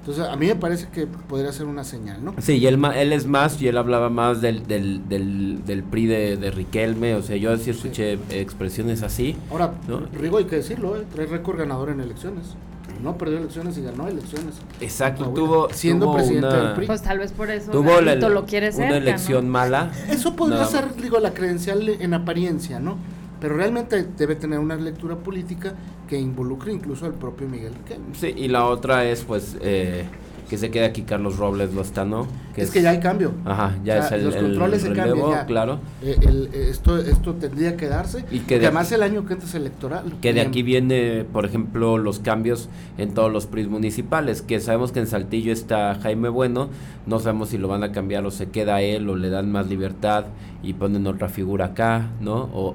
Entonces, 0.01 0.33
a 0.33 0.37
mí 0.37 0.47
me 0.47 0.57
parece 0.57 0.89
que 0.89 1.07
podría 1.07 1.53
ser 1.53 1.67
una 1.67 1.85
señal, 1.85 2.25
¿no? 2.25 2.35
Sí, 2.39 2.55
y 2.55 2.67
él, 2.67 2.83
él 2.97 3.13
es 3.13 3.27
más, 3.27 3.61
y 3.61 3.69
él 3.69 3.77
hablaba 3.77 4.09
más 4.09 4.41
del, 4.41 4.67
del, 4.67 5.07
del, 5.07 5.67
del 5.67 5.83
PRI 5.83 6.07
de, 6.07 6.37
de 6.39 6.51
Riquelme, 6.51 7.15
o 7.15 7.21
sea, 7.21 7.37
yo 7.37 7.55
sí 7.59 7.71
escuché 7.71 8.19
expresiones 8.31 9.03
así. 9.03 9.37
Ahora, 9.51 9.75
¿No? 9.87 10.01
Rigo 10.19 10.39
hay 10.39 10.47
que 10.47 10.57
decirlo, 10.57 10.97
¿eh? 10.97 11.05
trae 11.15 11.27
récord 11.27 11.59
ganador 11.59 11.91
en 11.91 12.01
elecciones. 12.01 12.55
No 13.03 13.17
perdió 13.17 13.39
elecciones 13.39 13.77
y 13.79 13.83
ganó 13.83 14.09
elecciones. 14.09 14.55
Exacto, 14.81 15.25
Coahuila, 15.25 15.45
tuvo, 15.47 15.69
siendo 15.73 16.07
tuvo 16.07 16.15
presidente 16.17 16.47
una, 16.49 16.57
del 16.65 16.73
PRI. 16.75 16.87
Pues 16.87 17.03
tal 17.03 17.19
vez 17.19 17.33
por 17.33 17.51
eso 17.51 17.71
tuvo 17.71 18.01
la- 18.01 18.15
lo 18.17 18.45
quiere 18.47 18.73
cerca, 18.73 18.89
una 18.89 18.97
elección 18.97 19.47
¿no? 19.47 19.53
mala. 19.53 19.91
Eso 20.09 20.35
podría 20.35 20.65
ser, 20.65 20.95
digo, 20.97 21.19
la 21.21 21.33
credencial 21.35 21.89
en 21.89 22.15
apariencia, 22.15 22.81
¿no? 22.81 22.97
Pero 23.41 23.57
realmente 23.57 24.05
debe 24.17 24.35
tener 24.35 24.59
una 24.59 24.75
lectura 24.77 25.15
política 25.17 25.75
que 26.09 26.19
involucre 26.19 26.73
incluso 26.73 27.07
al 27.07 27.15
propio 27.15 27.49
Miguel 27.49 27.73
Riquelme. 27.75 28.07
Sí, 28.15 28.35
y 28.37 28.49
la 28.49 28.65
otra 28.67 29.05
es, 29.05 29.23
pues, 29.23 29.57
eh, 29.61 30.05
que 30.49 30.59
se 30.59 30.71
quede 30.71 30.85
aquí 30.87 31.03
Carlos 31.03 31.37
Robles 31.37 31.75
Lozano. 31.75 32.27
Que 32.55 32.63
es, 32.63 32.71
que 32.71 32.83
ya 32.83 32.91
hay 32.91 33.01
cambio. 33.01 33.33
Ajá, 33.45 33.77
ya 33.85 34.01
O 34.01 34.09
sea, 34.09 34.17
es 34.17 34.23
el, 34.23 34.25
los 34.25 34.35
el 34.37 34.43
controles 34.47 34.83
se 34.83 34.89
relevo, 34.89 35.09
cambian 35.21 35.31
ya. 35.41 35.47
claro. 35.47 35.79
Eh, 36.03 36.17
el- 36.23 36.49
eh, 36.53 36.69
esto, 36.71 36.97
esto 36.99 37.35
tendría 37.35 37.77
que 37.77 37.87
darse. 37.89 38.25
Y 38.31 38.41
que 38.41 38.59
de 38.59 38.67
además 38.67 38.91
el 38.93 39.03
año 39.03 39.27
que 39.27 39.35
entra 39.35 39.49
es 39.49 39.55
electoral. 39.55 40.15
Que 40.21 40.33
de 40.33 40.41
aquí 40.41 40.63
viene, 40.63 41.25
por 41.33 41.45
ejemplo, 41.45 41.99
los 41.99 42.19
cambios 42.19 42.69
en 42.97 43.15
todos 43.15 43.33
los 43.33 43.47
PRIs 43.47 43.69
municipales, 43.69 44.43
que 44.43 44.59
sabemos 44.61 44.91
que 44.93 45.01
en 45.01 45.07
Saltillo 45.07 45.53
está 45.53 45.95
Jaime 46.03 46.29
Bueno, 46.31 46.69
no 47.07 47.19
sabemos 47.21 47.51
si 47.51 47.59
lo 47.59 47.69
van 47.69 47.83
a 47.85 47.93
cambiar 47.93 48.25
o 48.27 48.31
se 48.31 48.49
queda 48.49 48.81
él 48.81 49.09
o 49.09 49.17
le 49.17 49.31
dan 49.31 49.53
más 49.53 49.69
libertad 49.69 50.25
y 50.63 50.73
ponen 50.73 51.07
otra 51.07 51.29
figura 51.29 51.67
acá, 51.67 52.11
¿no? 52.21 52.49
O, 52.53 52.75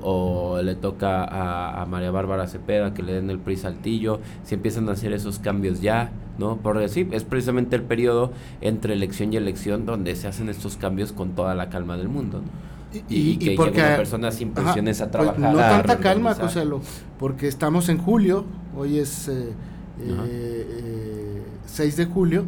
o 0.55 0.61
le 0.61 0.75
toca 0.75 1.23
a, 1.25 1.81
a 1.81 1.85
María 1.85 2.11
Bárbara 2.11 2.47
Cepeda 2.47 2.93
que 2.93 3.03
le 3.03 3.13
den 3.13 3.29
el 3.29 3.39
PRI 3.39 3.57
Saltillo, 3.57 4.19
si 4.45 4.55
empiezan 4.55 4.87
a 4.87 4.93
hacer 4.93 5.11
esos 5.11 5.39
cambios 5.39 5.81
ya, 5.81 6.11
¿no? 6.37 6.57
Porque 6.57 6.89
sí, 6.89 7.07
es 7.11 7.23
precisamente 7.23 7.75
el 7.75 7.83
periodo 7.83 8.31
entre 8.61 8.93
elección 8.93 9.33
y 9.33 9.37
elección 9.37 9.85
donde 9.85 10.15
se 10.15 10.27
hacen 10.27 10.49
estos 10.49 10.77
cambios 10.77 11.11
con 11.11 11.31
toda 11.31 11.55
la 11.55 11.69
calma 11.69 11.97
del 11.97 12.09
mundo, 12.09 12.39
¿no? 12.39 12.73
Y, 13.09 13.37
que 13.37 13.57
llegue 13.57 13.61
una 13.63 13.95
persona 13.95 14.31
sin 14.31 14.49
ajá, 14.49 14.61
presiones 14.61 15.01
a 15.01 15.05
pues, 15.09 15.11
trabajar. 15.11 15.39
no 15.39 15.57
tanta 15.57 15.97
calma. 15.97 16.35
Joselo, 16.35 16.81
porque 17.17 17.47
estamos 17.47 17.89
en 17.89 17.97
julio, 17.97 18.45
hoy 18.77 18.99
es 18.99 19.29
eh, 19.29 19.53
Ajá. 20.13 20.25
eh, 20.27 20.67
eh, 20.69 21.41
6 21.65 21.97
de 21.97 22.05
julio, 22.05 22.45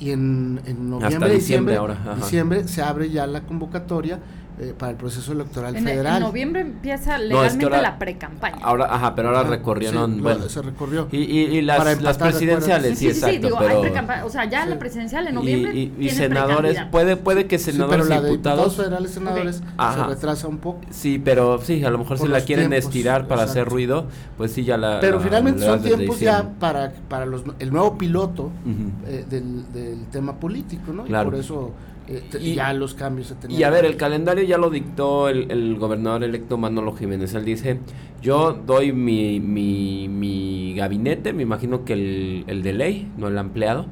y 0.00 0.10
en, 0.10 0.60
en 0.66 0.88
noviembre, 0.90 1.14
Hasta 1.14 1.28
diciembre 1.28 1.74
diciembre, 1.74 1.76
ahora, 1.76 2.16
diciembre 2.16 2.68
se 2.68 2.82
abre 2.82 3.10
ya 3.10 3.26
la 3.26 3.42
convocatoria 3.42 4.18
eh, 4.60 4.74
para 4.78 4.92
el 4.92 4.98
proceso 4.98 5.32
electoral 5.32 5.74
En, 5.74 5.78
en 5.78 5.94
federal. 5.94 6.20
noviembre 6.20 6.60
empieza 6.60 7.16
que 7.16 7.22
legalmente 7.24 7.64
ahora- 7.64 7.82
la 7.82 7.98
pre-campaña. 7.98 8.58
Ahora, 8.62 8.86
ajá, 8.94 9.14
pero 9.14 9.28
ahora 9.28 9.44
recorrieron, 9.44 10.10
sí, 10.12 10.16
lo- 10.18 10.22
bueno, 10.22 10.48
se 10.48 10.62
recorrió. 10.62 11.08
y, 11.10 11.16
y, 11.18 11.38
y 11.58 11.62
las, 11.62 12.00
las 12.02 12.18
presidenciales, 12.18 12.98
sí, 12.98 13.06
sí, 13.08 13.14
sí, 13.14 13.20
sí, 13.20 13.26
exacto, 13.26 13.46
digo, 13.46 13.58
hay 13.60 13.66
pero 13.68 13.80
pre-campaña, 13.80 14.24
o 14.24 14.30
sea, 14.30 14.44
ya 14.44 14.64
Sí. 14.64 14.70
la 14.70 14.78
presidencial 14.78 15.26
en 15.26 15.32
y, 15.32 15.36
noviembre 15.36 15.74
y- 15.74 15.94
y 15.98 16.08
senadores, 16.10 16.78
puede, 16.90 17.16
puede 17.16 17.46
que 17.46 17.58
Sí, 17.58 17.72
senadores 17.72 18.06
pero 18.06 18.08
la 18.08 18.16
y 18.20 18.22
de 18.24 18.30
diputados 18.30 18.58
diputados, 18.58 18.76
federales 18.76 19.10
senadores 19.10 19.56
se 19.56 19.62
Ajá. 19.78 20.06
retrasa 20.06 20.48
un 20.48 20.58
poco. 20.58 20.80
sí, 20.90 21.18
pero 21.24 21.58
sí, 21.62 21.84
a 21.84 21.90
lo 21.90 21.98
mejor 21.98 22.18
si 22.18 22.28
la 22.28 22.40
quieren 22.42 22.70
tiempos, 22.70 22.86
estirar 22.88 23.26
para 23.28 23.42
hacer 23.44 23.58
exacto. 23.62 23.70
ruido, 23.74 24.06
pues 24.36 24.52
sí, 24.52 24.64
ya 24.64 24.76
la... 24.76 25.00
Pero 25.00 25.18
la- 25.18 25.24
finalmente 25.24 25.60
la 25.60 25.66
son 25.78 25.82
tiempos 25.82 26.20
ya 26.20 26.50
para, 26.60 26.92
para 27.08 27.26
los, 27.26 27.42
el 27.58 27.72
nuevo 27.72 27.96
piloto 27.96 28.44
Ujú. 28.44 28.90
eh, 29.06 29.24
del, 29.28 29.72
del 29.72 30.06
tema 30.06 30.34
político, 30.36 30.92
¿no? 30.92 31.04
Claro. 31.04 31.28
Y 31.28 31.30
por 31.32 31.40
eso 31.40 31.70
eh, 32.08 32.22
te- 32.30 32.40
Y- 32.40 32.54
ya 32.54 32.72
los 32.72 32.94
cambios 32.94 33.28
se 33.28 33.34
tenían. 33.36 33.60
Y 33.60 33.64
a 33.64 33.70
ver, 33.70 33.84
el 33.84 33.96
calendario 33.96 34.44
ya 34.44 34.58
lo 34.58 34.70
dictó 34.70 35.28
el, 35.28 35.50
el 35.50 35.76
gobernador 35.76 36.24
electo 36.24 36.58
Manolo 36.58 36.94
Jiménez. 36.94 37.34
Él 37.34 37.44
dice, 37.44 37.78
yo 38.20 38.52
doy 38.52 38.92
mi, 38.92 39.40
mi, 39.40 40.08
mi 40.08 40.74
gabinete, 40.76 41.32
me 41.32 41.42
imagino 41.42 41.84
que 41.84 41.92
el, 41.94 42.44
el 42.46 42.62
de 42.62 42.72
ley, 42.72 43.10
no 43.16 43.28
el 43.28 43.38
ampliado, 43.38 43.86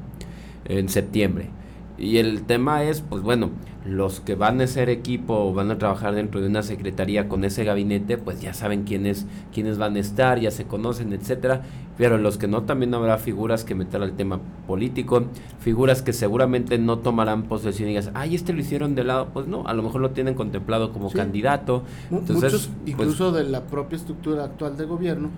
en 0.65 0.89
septiembre. 0.89 1.49
Y 1.97 2.17
el 2.17 2.43
tema 2.43 2.83
es, 2.83 3.01
pues 3.01 3.21
bueno, 3.21 3.51
los 3.85 4.21
que 4.21 4.33
van 4.35 4.59
a 4.61 4.67
ser 4.67 4.89
equipo 4.89 5.35
o 5.35 5.53
van 5.53 5.69
a 5.69 5.77
trabajar 5.77 6.15
dentro 6.15 6.41
de 6.41 6.47
una 6.47 6.63
secretaría 6.63 7.27
con 7.27 7.43
ese 7.43 7.63
gabinete, 7.63 8.17
pues 8.17 8.41
ya 8.41 8.53
saben 8.53 8.83
quiénes, 8.83 9.27
quiénes 9.53 9.77
van 9.77 9.95
a 9.95 9.99
estar, 9.99 10.39
ya 10.39 10.49
se 10.51 10.65
conocen, 10.65 11.13
etcétera. 11.13 11.61
Pero 11.97 12.17
los 12.17 12.37
que 12.37 12.47
no, 12.47 12.63
también 12.63 12.93
habrá 12.93 13.17
figuras 13.17 13.63
que 13.63 13.75
meter 13.75 14.01
al 14.01 14.13
tema 14.13 14.39
político, 14.67 15.23
figuras 15.59 16.01
que 16.01 16.13
seguramente 16.13 16.77
no 16.77 16.99
tomarán 16.99 17.43
posesión 17.43 17.89
y 17.89 17.91
digas, 17.91 18.11
ay, 18.13 18.33
este 18.35 18.53
lo 18.53 18.61
hicieron 18.61 18.95
de 18.95 19.03
lado. 19.03 19.27
Pues 19.33 19.47
no, 19.47 19.67
a 19.67 19.73
lo 19.73 19.83
mejor 19.83 20.01
lo 20.01 20.11
tienen 20.11 20.33
contemplado 20.33 20.93
como 20.93 21.09
Sí. 21.09 21.17
candidato. 21.17 21.83
Entonces, 22.09 22.35
Muchos, 22.35 22.67
pues, 22.67 22.89
incluso 22.91 23.31
de 23.31 23.43
la 23.43 23.61
propia 23.65 23.97
estructura 23.97 24.45
actual 24.45 24.77
de 24.77 24.85
gobierno, 24.85 25.29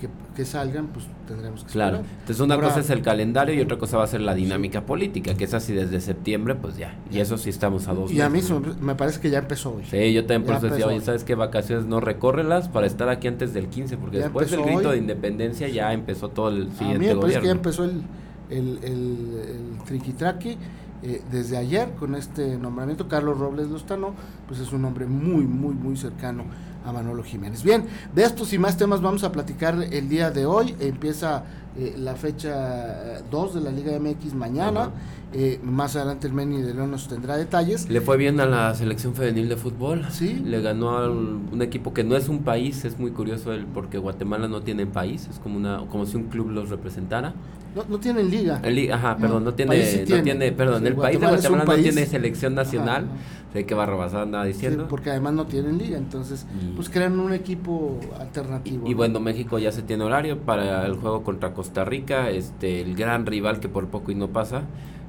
que, 0.00 0.08
que 0.36 0.44
salgan, 0.44 0.88
pues 0.88 1.06
tendremos 1.26 1.64
que 1.64 1.70
Claro. 1.72 1.96
esperar. 1.98 2.14
Entonces 2.20 2.40
una 2.44 2.54
Ahora, 2.56 2.68
cosa 2.68 2.80
es 2.80 2.90
el 2.90 3.02
calendario 3.02 3.54
y 3.54 3.60
otra 3.60 3.78
cosa 3.78 3.96
va 3.96 4.04
a 4.04 4.08
ser 4.08 4.20
la 4.20 4.34
dinámica 4.34 4.84
política, 4.84 5.34
que 5.34 5.44
es 5.44 5.54
así 5.54 5.72
desde 5.72 6.00
septiembre, 6.00 6.54
pues 6.56 6.76
ya. 6.76 6.96
Y 7.10 7.20
eso 7.20 7.38
sí 7.38 7.48
estamos 7.50 7.86
a 7.88 7.94
dos 7.94 8.10
Y 8.12 8.20
a 8.20 8.28
mí 8.28 8.34
meses, 8.42 8.48
se 8.48 8.54
¿no? 8.54 8.74
me, 8.80 8.94
parece 8.94 9.20
que 9.20 9.30
ya 9.30 9.38
empezó 9.38 9.74
hoy. 9.76 9.84
Sí, 9.88 10.12
yo 10.12 10.26
también 10.26 10.58
por 10.58 10.60
decía, 10.70 10.86
oye. 10.86 11.00
¿sabes 11.00 11.24
qué? 11.24 11.34
Vacaciones 11.34 11.86
no 11.86 12.00
recórrelas 12.00 12.68
para 12.68 12.86
estar 12.86 13.08
aquí 13.08 13.28
antes 13.28 13.54
del 13.54 13.68
15, 13.68 13.96
porque 13.96 14.18
Ya 14.18 14.24
después 14.24 14.50
del 14.50 14.62
grito 14.62 14.88
hoy. 14.88 14.96
de 14.96 14.98
independencia 14.98 15.68
ya 15.68 15.92
empezó 16.00 16.28
todo 16.28 16.48
el 16.48 16.62
A 16.62 16.64
mí 16.66 16.72
siguiente 16.76 17.16
parece 17.16 17.40
que 17.40 17.46
ya 17.46 17.52
empezó 17.52 17.84
el, 17.84 18.02
el, 18.50 18.78
el, 18.82 18.92
el 18.92 19.84
triquitraqui 19.86 20.56
eh, 21.02 21.22
desde 21.30 21.56
ayer 21.56 21.92
con 21.98 22.14
este 22.14 22.58
nombramiento. 22.58 23.08
Carlos 23.08 23.38
Robles 23.38 23.68
Lostano, 23.68 24.14
pues 24.48 24.60
es 24.60 24.72
un 24.72 24.84
hombre 24.84 25.06
muy, 25.06 25.44
muy, 25.44 25.74
muy 25.74 25.96
cercano 25.96 26.44
a 26.84 26.92
Manolo 26.92 27.22
Jiménez. 27.22 27.62
Bien, 27.62 27.84
de 28.14 28.22
estos 28.22 28.52
y 28.52 28.58
más 28.58 28.76
temas 28.76 29.00
vamos 29.00 29.24
a 29.24 29.32
platicar 29.32 29.76
el 29.90 30.08
día 30.08 30.30
de 30.30 30.46
hoy. 30.46 30.74
Empieza 30.80 31.44
eh, 31.78 31.94
la 31.98 32.14
fecha 32.14 33.18
eh, 33.18 33.22
2 33.30 33.54
de 33.54 33.60
la 33.60 33.70
Liga 33.70 33.98
MX 33.98 34.34
mañana. 34.34 34.90
Eh, 35.32 35.60
más 35.62 35.94
adelante 35.94 36.26
el 36.26 36.32
Meni 36.32 36.60
de 36.60 36.74
León 36.74 36.90
nos 36.90 37.06
tendrá 37.06 37.36
detalles. 37.36 37.88
Le 37.88 38.00
fue 38.00 38.16
bien 38.16 38.40
a 38.40 38.46
la 38.46 38.74
selección 38.74 39.14
femenil 39.14 39.48
de 39.48 39.56
fútbol. 39.56 40.04
Sí. 40.10 40.42
Le 40.44 40.60
ganó 40.60 40.98
a 40.98 41.08
un 41.08 41.40
un 41.60 41.62
equipo 41.62 41.92
que 41.92 42.04
no 42.04 42.16
es 42.16 42.28
un 42.28 42.40
país, 42.40 42.84
es 42.84 42.98
muy 42.98 43.10
curioso 43.10 43.52
el, 43.52 43.66
porque 43.66 43.98
Guatemala 43.98 44.48
no 44.48 44.62
tiene 44.62 44.86
país, 44.86 45.28
es 45.30 45.38
como 45.38 45.56
una 45.56 45.84
como 45.90 46.06
si 46.06 46.16
un 46.16 46.24
club 46.24 46.50
los 46.50 46.70
representara. 46.70 47.34
No, 47.74 47.84
no 47.88 47.98
tienen 48.00 48.30
liga. 48.30 48.60
El 48.64 48.92
ajá, 48.92 49.16
perdón, 49.16 49.44
no 49.44 49.54
tiene, 49.54 49.68
país 49.70 49.86
sí 50.06 50.12
no 50.12 50.22
tiene. 50.22 50.50
perdón, 50.52 50.80
Sí, 50.82 50.88
el 50.88 50.94
país 50.96 51.20
de 51.20 51.26
Guatemala 51.26 51.36
Guatemala 51.36 51.64
no 51.64 51.70
país. 51.70 51.82
tiene 51.94 52.06
selección 52.06 52.54
nacional. 52.54 53.04
Ajá. 53.04 53.52
Sé 53.52 53.66
que 53.66 53.74
Barrabás 53.74 54.14
andaba 54.14 54.44
Sí, 54.44 54.52
diciendo. 54.52 54.86
porque 54.88 55.10
además 55.10 55.32
no 55.34 55.46
tienen 55.46 55.76
liga, 55.78 55.98
entonces 55.98 56.46
Y- 56.60 56.74
pues 56.76 56.88
crean 56.88 57.18
un 57.18 57.32
equipo 57.32 57.98
alternativo. 58.18 58.86
Y 58.86 58.90
¿no? 58.92 58.96
bueno, 58.96 59.20
México 59.20 59.58
ya 59.58 59.72
se 59.72 59.82
tiene 59.82 60.04
horario 60.04 60.38
para 60.38 60.86
el 60.86 60.94
juego 60.94 61.22
contra 61.24 61.52
Costa 61.52 61.84
Rica, 61.84 62.30
este 62.30 62.80
el 62.80 62.94
gran 62.96 63.26
rival 63.26 63.58
que 63.60 63.68
por 63.68 63.86
poco 63.88 64.10
y 64.12 64.14
no 64.14 64.28
pasa, 64.28 64.62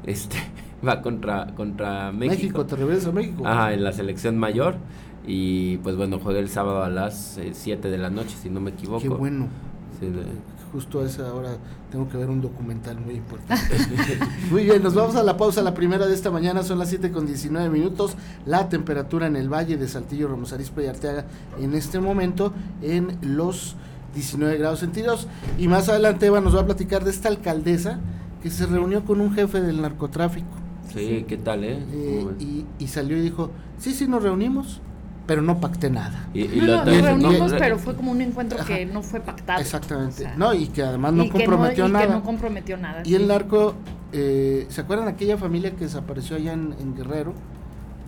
este 0.06 0.38
va 0.88 1.02
contra 1.02 1.54
contra 1.56 2.12
México. 2.12 2.36
México. 2.42 2.66
te 2.66 2.76
regresas 2.76 3.08
a 3.08 3.12
México. 3.12 3.46
Ajá, 3.46 3.74
en 3.74 3.84
la 3.84 3.92
selección 3.92 4.38
mayor 4.38 4.76
y 5.28 5.78
pues 5.78 5.96
bueno, 5.96 6.20
juega 6.20 6.40
el 6.40 6.50
sábado 6.50 6.84
a 6.84 6.90
las 6.90 7.40
7 7.52 7.90
de 7.92 7.98
la 8.00 8.10
noche, 8.10 8.36
si 8.42 8.50
no 8.50 8.60
me 8.60 8.72
equivoco. 8.72 9.02
Qué 9.02 9.10
bueno. 9.10 9.48
Sí, 10.00 10.08
Justo 10.72 11.02
a 11.02 11.06
esa 11.06 11.34
hora 11.34 11.58
tengo 11.92 12.08
que 12.08 12.18
ver 12.18 12.30
un 12.30 12.42
documental 12.42 13.00
muy 13.00 13.16
importante. 13.16 13.76
muy 14.52 14.64
bien, 14.64 14.82
nos 14.82 14.94
vamos 14.94 15.16
a 15.16 15.24
la 15.24 15.36
pausa. 15.36 15.62
La 15.62 15.74
primera 15.74 16.08
de 16.08 16.14
esta 16.14 16.32
mañana 16.32 16.64
son 16.64 16.80
las 16.80 16.90
7 16.90 17.12
con 17.12 17.26
19 17.26 17.70
minutos. 17.70 18.16
La 18.46 18.70
temperatura 18.70 19.28
en 19.28 19.36
el 19.36 19.50
valle 19.50 19.76
de 19.78 19.88
Saltillo, 19.88 20.30
Ramos 20.30 20.54
Arizpe 20.54 20.84
y 20.84 20.88
Arteaga 20.88 21.26
en 21.60 21.74
este 21.74 22.00
momento 22.00 22.54
en 22.82 23.18
los 23.22 23.76
19 24.16 24.58
grados 24.58 24.80
centígrados. 24.80 25.28
Y 25.58 25.68
más 25.68 25.90
adelante 25.90 26.26
Eva 26.28 26.40
nos 26.42 26.56
va 26.56 26.62
a 26.62 26.66
platicar 26.66 27.04
de 27.04 27.12
esta 27.12 27.28
alcaldesa 27.28 28.00
que 28.42 28.50
se 28.50 28.66
reunió 28.66 29.04
con 29.06 29.22
un 29.22 29.34
jefe 29.34 29.62
del 29.62 29.82
narcotráfico. 29.82 30.48
sí, 30.94 31.26
¿qué 31.28 31.38
tal, 31.38 31.64
eh? 31.64 31.80
Eh, 31.92 32.28
y, 32.40 32.66
y 32.80 32.88
salió 32.88 33.18
y 33.18 33.22
dijo, 33.22 33.52
sí, 33.78 33.94
sí, 33.94 34.08
nos 34.08 34.24
reunimos, 34.24 34.82
pero 35.32 35.42
no 35.42 35.62
pacté 35.62 35.90
nada. 35.90 36.28
Y, 36.34 36.42
y 36.42 36.60
No, 36.60 36.84
nos 36.84 37.02
reunimos, 37.02 37.54
no, 37.54 37.58
pero 37.58 37.80
fue 37.80 37.96
como 37.96 38.12
un 38.12 38.20
encuentro 38.20 38.60
Ajá. 38.60 38.68
que 38.68 38.86
no 38.86 39.02
fue 39.02 39.22
pactado. 39.22 39.62
Exactamente. 39.62 40.14
O 40.14 40.28
sea, 40.28 40.36
no, 40.36 40.54
y 40.54 40.68
que 40.68 40.84
además 40.84 41.14
no 41.14 41.24
y 41.24 41.30
que 41.30 41.38
comprometió 41.38 41.86
y 41.86 41.88
que 41.88 41.94
nada. 41.94 42.08
no 42.08 42.22
comprometió 42.22 42.76
nada. 42.76 43.02
y 43.06 43.16
el 43.16 43.30
narco, 43.30 43.76
eh, 44.12 44.66
¿se 44.68 44.82
acuerdan 44.82 45.08
aquella 45.08 45.38
familia 45.38 45.72
que 45.72 45.86
desapareció 45.86 46.36
allá 46.36 46.52
en, 46.52 46.76
en 46.82 46.98
Guerrero? 46.98 47.34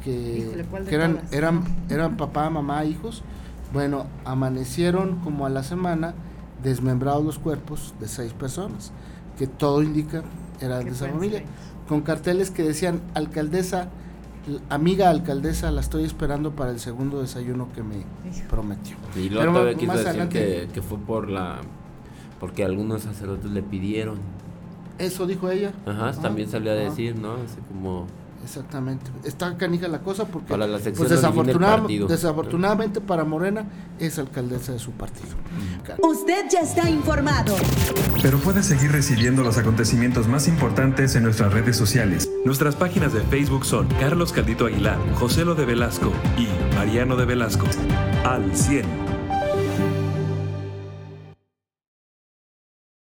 Que, 0.03 0.39
Híjole, 0.39 0.65
¿cuál 0.65 0.83
de 0.83 0.89
que 0.89 0.95
eran, 0.97 1.13
todas? 1.15 1.31
eran, 1.31 1.63
eran 1.89 2.17
papá, 2.17 2.49
mamá, 2.49 2.83
hijos. 2.83 3.23
Bueno, 3.71 4.05
amanecieron 4.25 5.19
como 5.19 5.45
a 5.45 5.49
la 5.49 5.63
semana 5.63 6.15
desmembrados 6.61 7.23
los 7.23 7.39
cuerpos 7.39 7.93
de 8.01 8.09
seis 8.09 8.33
personas, 8.33 8.91
que 9.39 9.47
todo 9.47 9.81
indica 9.81 10.23
eran 10.59 10.83
de 10.83 10.91
esa 10.91 11.07
familia, 11.07 11.43
con 11.87 12.01
carteles 12.01 12.51
que 12.51 12.63
decían, 12.63 12.99
alcaldesa, 13.13 13.87
amiga 14.69 15.09
alcaldesa, 15.09 15.71
la 15.71 15.81
estoy 15.81 16.03
esperando 16.03 16.51
para 16.51 16.71
el 16.71 16.79
segundo 16.79 17.21
desayuno 17.21 17.69
que 17.73 17.83
me 17.83 18.03
prometió. 18.49 18.95
Y 19.15 19.29
Pero 19.29 19.35
luego 19.43 19.51
todavía 19.59 19.73
más 19.73 19.79
quiso 19.79 19.93
decir 19.93 20.07
adelante- 20.09 20.67
que, 20.67 20.73
que 20.73 20.81
fue 20.81 20.97
por 20.97 21.29
la 21.29 21.59
porque 22.39 22.63
algunos 22.65 23.03
sacerdotes 23.03 23.49
le 23.51 23.61
pidieron. 23.63 24.17
Eso 24.99 25.25
dijo 25.25 25.49
ella. 25.49 25.71
Ajá, 25.85 26.11
también 26.13 26.49
salió 26.49 26.71
a 26.71 26.75
decir, 26.75 27.15
¿no? 27.15 27.33
Así 27.35 27.59
como 27.69 28.05
Exactamente. 28.43 29.09
Está 29.23 29.55
canija 29.57 29.87
la 29.87 29.99
cosa 29.99 30.25
porque 30.25 30.49
Para 30.49 30.67
la 30.67 30.77
pues, 30.79 31.09
desafortunada- 31.09 31.77
partido. 31.77 32.07
desafortunadamente 32.07 32.99
para 33.01 33.23
Morena 33.23 33.65
es 33.99 34.19
alcaldesa 34.19 34.73
de 34.73 34.79
su 34.79 34.91
partido. 34.91 35.29
Usted 36.01 36.45
ya 36.51 36.59
está 36.59 36.89
informado. 36.89 37.55
Pero 38.21 38.37
puede 38.39 38.63
seguir 38.63 38.91
recibiendo 38.91 39.43
los 39.43 39.57
acontecimientos 39.57 40.27
más 40.27 40.47
importantes 40.47 41.15
en 41.15 41.23
nuestras 41.23 41.53
redes 41.53 41.75
sociales. 41.77 42.29
Nuestras 42.45 42.75
páginas 42.75 43.13
de 43.13 43.21
Facebook 43.21 43.65
son 43.65 43.87
Carlos 43.99 44.33
Caldito 44.33 44.65
Aguilar, 44.65 44.97
José 45.15 45.45
Lo 45.45 45.55
de 45.55 45.65
Velasco 45.65 46.11
y 46.37 46.47
Mariano 46.75 47.15
de 47.15 47.25
Velasco. 47.25 47.65
Al 48.25 48.55
100. 48.55 49.02